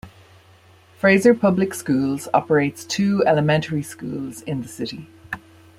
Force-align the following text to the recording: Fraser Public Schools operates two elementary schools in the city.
Fraser 0.97 1.35
Public 1.35 1.75
Schools 1.75 2.27
operates 2.33 2.85
two 2.85 3.23
elementary 3.27 3.83
schools 3.83 4.41
in 4.41 4.63
the 4.63 4.67
city. 4.67 5.07